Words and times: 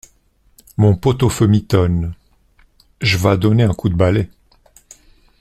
Mon 0.77 0.95
pot-au-feu 0.95 1.45
mitonne… 1.45 2.15
j’vas 3.01 3.37
donner 3.37 3.61
un 3.61 3.73
coup 3.75 3.87
de 3.87 3.93
balai. 3.93 4.31